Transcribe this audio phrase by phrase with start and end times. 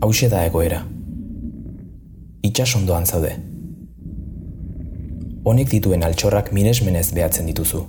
[0.00, 0.78] Hauxe da egoera.
[2.40, 3.34] Itxas ondoan zaude.
[5.44, 7.82] Honek dituen altxorrak minesmenez behatzen dituzu.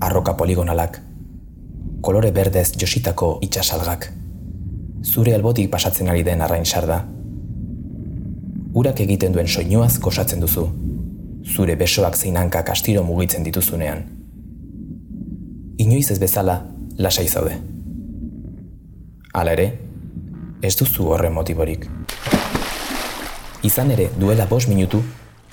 [0.00, 0.96] Arroka poligonalak,
[2.00, 4.08] kolore berdez jositako itxasalgak,
[5.04, 7.02] zure albotik pasatzen ari den arrain sarda,
[8.72, 10.66] urak egiten duen soinuaz kosatzen duzu,
[11.44, 14.04] zure besoak zeinanka kastiro mugitzen dituzunean.
[15.84, 16.62] Inoiz ez bezala,
[16.96, 17.60] lasai zaude.
[19.36, 19.72] Hala ere,
[20.62, 21.88] ez duzu horren motiborik.
[23.66, 25.02] Izan ere, duela bos minutu,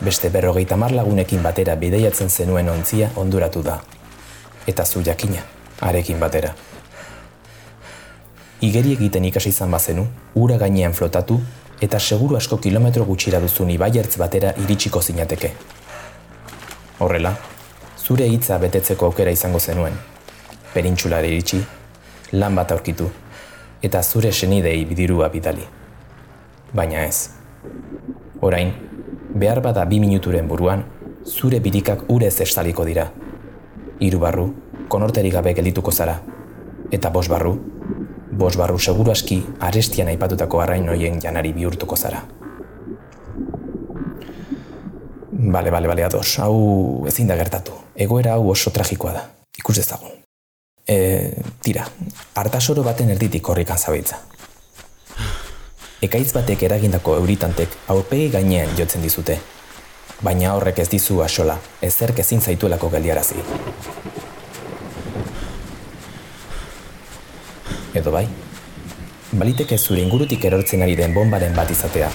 [0.01, 3.79] beste berrogeita mar lagunekin batera bideiatzen zenuen ontzia onduratu da.
[4.67, 5.41] Eta zu jakina,
[5.81, 6.53] arekin batera.
[8.61, 11.39] Igeri egiten ikasi izan bazenu, ura gainean flotatu
[11.81, 15.53] eta seguru asko kilometro gutxira duzun ibaiertz batera iritsiko zinateke.
[16.99, 17.33] Horrela,
[17.97, 19.95] zure hitza betetzeko aukera izango zenuen.
[20.73, 21.63] Perintxulare iritsi,
[22.33, 23.09] lan bat aurkitu,
[23.81, 25.65] eta zure senidei bidirua bidali.
[26.73, 27.29] Baina ez.
[28.41, 28.73] Orain,
[29.35, 30.83] behar bada bi minuturen buruan,
[31.25, 33.09] zure birikak urez estaliko dira.
[33.99, 34.49] Hiru barru,
[34.87, 36.19] konorterik gabe geldituko zara.
[36.91, 37.55] Eta bos barru,
[38.31, 42.23] bos barru seguru aski arestian aipatutako arrain hoien janari bihurtuko zara.
[45.39, 46.37] Bale, bale, bale, ados.
[46.43, 47.71] Hau ezin da gertatu.
[47.95, 49.27] Egoera hau oso tragikoa da.
[49.57, 50.18] Ikus dezagun.
[50.89, 51.83] E, tira,
[52.33, 54.17] hartasoro baten erditik horrikan zabeitza.
[56.01, 59.35] Ekaitz batek eragindako euritantek aurpegi gainean jotzen dizute.
[60.25, 63.45] Baina horrek ez dizu asola, ezerk ezin zaituelako geldiarazi.
[68.01, 68.25] Edo bai?
[69.29, 72.09] Baliteke zure ingurutik erortzen ari den bombaren bat izatea,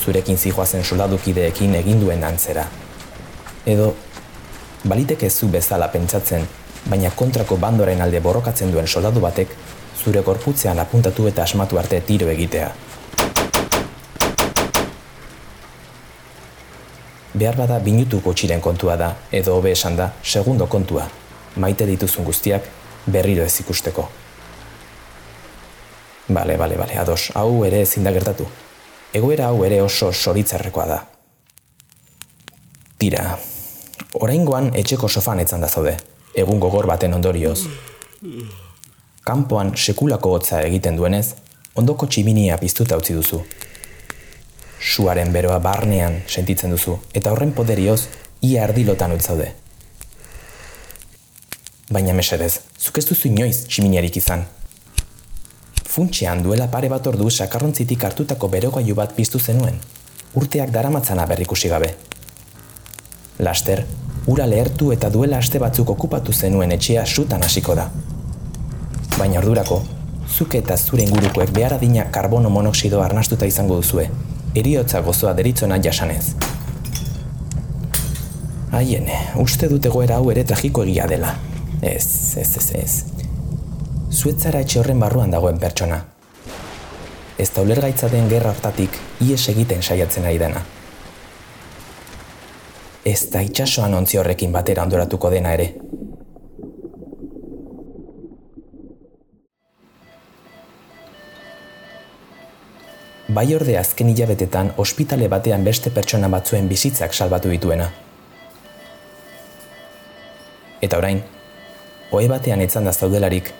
[0.00, 2.64] zurekin zijoazen soldadukideekin egin duen antzera.
[3.66, 3.92] Edo,
[4.88, 6.48] baliteke zu bezala pentsatzen,
[6.86, 9.54] baina kontrako bandoren alde borrokatzen duen soldadu batek,
[10.04, 12.72] zure korputzean apuntatu eta asmatu arte tiro egitea.
[17.34, 21.08] Behar bada binutu gotxiren kontua da, edo hobe esan da, segundo kontua,
[21.56, 22.68] maite dituzun guztiak
[23.06, 24.06] berriro ez ikusteko.
[26.28, 28.46] Bale, bale, bale, ados, hau ere ezin da gertatu.
[29.12, 31.00] Egoera hau ere oso soritzerrekoa da.
[32.98, 33.34] Tira,
[34.22, 35.96] oraingoan etxeko sofan etzan da zaude,
[36.34, 37.66] egun gogor baten ondorioz.
[39.24, 41.34] Kanpoan sekulako hotza egiten duenez,
[41.74, 43.40] ondoko tximinia piztuta utzi duzu.
[44.80, 48.02] Suaren beroa barnean sentitzen duzu, eta horren poderioz,
[48.42, 49.52] ia ardilotan utzaude.
[51.90, 54.44] Baina mesedez, zuk ez duzu inoiz tximiniarik izan,
[55.94, 59.76] funtxean duela pare bat ordu sakarrontzitik hartutako berogailu bat piztu zenuen,
[60.34, 61.92] urteak daramatzana berrikusi gabe.
[63.38, 63.84] Laster,
[64.26, 67.88] ura lehertu eta duela aste batzuk okupatu zenuen etxea sutan hasiko da.
[69.18, 69.82] Baina ordurako,
[70.28, 74.08] zuk eta zure ingurukoek behar adina karbono monoksido arnastuta izango duzue,
[74.54, 76.34] eriotza gozoa deritzona jasanez.
[78.74, 81.36] Haien, uste dute goera hau ere tragiko egia dela.
[81.82, 83.14] Ez, ez, ez, ez
[84.14, 85.98] zuetzara etxe horren barruan dagoen pertsona.
[87.38, 90.62] Ez da den gerra hartatik ies egiten saiatzen ari dena.
[93.04, 95.66] Ez da itxasoan ontzi horrekin batera ondoratuko dena ere.
[103.34, 107.90] Bai orde azken hilabetetan ospitale batean beste pertsona batzuen bizitzak salbatu dituena.
[110.80, 111.20] Eta orain,
[112.12, 113.52] oe batean etzan da zaudelarik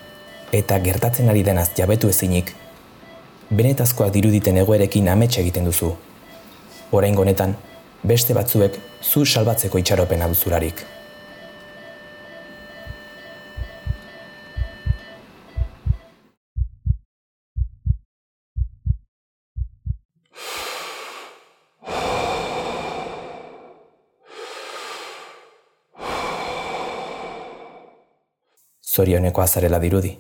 [0.55, 2.55] eta gertatzen ari denaz jabetu ezinik,
[3.51, 5.91] benetazkoak diruditen egoerekin amets egiten duzu.
[6.93, 7.57] Orain honetan,
[8.05, 10.85] beste batzuek zu salbatzeko itxaropena duzularik.
[28.95, 30.13] zorioneko azarela dirudi.